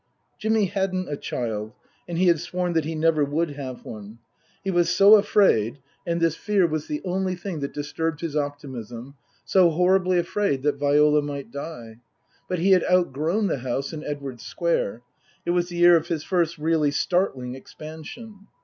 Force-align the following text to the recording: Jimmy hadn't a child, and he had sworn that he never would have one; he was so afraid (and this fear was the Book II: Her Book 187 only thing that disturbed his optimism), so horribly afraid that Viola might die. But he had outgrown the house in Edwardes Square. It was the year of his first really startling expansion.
Jimmy 0.39 0.65
hadn't 0.65 1.09
a 1.11 1.15
child, 1.15 1.73
and 2.07 2.17
he 2.17 2.25
had 2.25 2.39
sworn 2.39 2.73
that 2.73 2.85
he 2.85 2.95
never 2.95 3.23
would 3.23 3.51
have 3.51 3.85
one; 3.85 4.17
he 4.63 4.71
was 4.71 4.89
so 4.89 5.13
afraid 5.13 5.77
(and 6.07 6.19
this 6.19 6.35
fear 6.35 6.65
was 6.65 6.87
the 6.87 6.95
Book 7.01 7.05
II: 7.05 7.11
Her 7.11 7.19
Book 7.19 7.23
187 7.45 7.51
only 7.51 7.59
thing 7.59 7.59
that 7.59 7.79
disturbed 7.79 8.21
his 8.21 8.35
optimism), 8.35 9.13
so 9.45 9.69
horribly 9.69 10.17
afraid 10.17 10.63
that 10.63 10.77
Viola 10.79 11.21
might 11.21 11.51
die. 11.51 11.97
But 12.49 12.57
he 12.57 12.71
had 12.71 12.83
outgrown 12.85 13.45
the 13.45 13.59
house 13.59 13.93
in 13.93 14.03
Edwardes 14.03 14.41
Square. 14.43 15.03
It 15.45 15.51
was 15.51 15.69
the 15.69 15.75
year 15.77 15.95
of 15.95 16.07
his 16.07 16.23
first 16.23 16.57
really 16.57 16.89
startling 16.89 17.53
expansion. 17.53 18.47